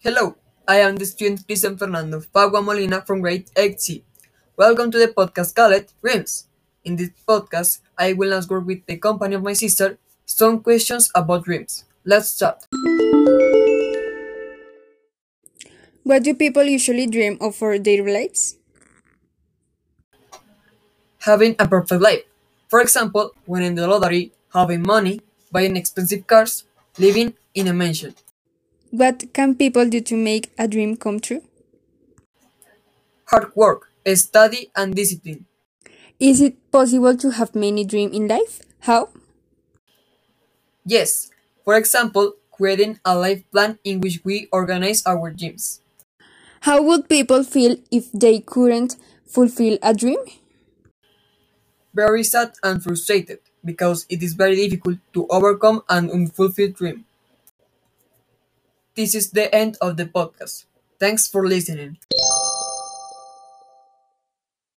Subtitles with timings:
[0.00, 0.34] Hello,
[0.66, 4.00] I am the student Cristian Fernando Pagua Molina from grade 8C.
[4.56, 6.48] Welcome to the podcast called Dreams.
[6.88, 11.44] In this podcast, I will answer with the company of my sister some questions about
[11.44, 11.84] dreams.
[12.02, 12.64] Let's start.
[16.00, 18.56] What do people usually dream of for their lives?
[21.28, 22.24] Having a perfect life.
[22.72, 25.20] For example, winning the lottery, having money,
[25.52, 26.64] buying expensive cars,
[26.96, 28.16] living in a mansion.
[28.90, 31.42] What can people do to make a dream come true?
[33.26, 35.46] Hard work, study, and discipline.
[36.20, 38.60] Is it possible to have many dreams in life?
[38.80, 39.08] How?
[40.84, 41.30] Yes,
[41.64, 45.80] for example, creating a life plan in which we organize our dreams.
[46.62, 48.96] How would people feel if they couldn't
[49.26, 50.18] fulfill a dream?
[51.94, 57.04] Very sad and frustrated because it is very difficult to overcome an unfulfilled dream.
[58.94, 60.64] This is the end of the podcast.
[60.98, 61.98] Thanks for listening.